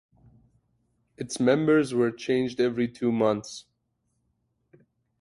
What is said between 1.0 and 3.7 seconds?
Its members were changed every two months.